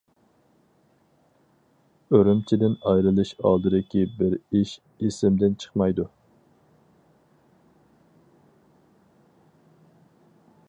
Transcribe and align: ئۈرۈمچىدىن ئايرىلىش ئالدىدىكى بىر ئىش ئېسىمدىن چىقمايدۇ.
ئۈرۈمچىدىن 2.19 2.77
ئايرىلىش 2.91 3.33
ئالدىدىكى 3.49 4.07
بىر 4.21 4.33
ئىش 4.61 4.73
ئېسىمدىن 5.01 5.59
چىقمايدۇ. 5.65 6.07